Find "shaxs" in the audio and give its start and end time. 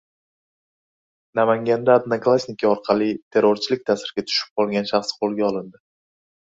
4.95-5.19